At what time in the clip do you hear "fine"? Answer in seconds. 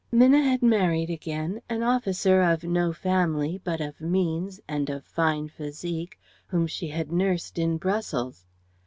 5.05-5.47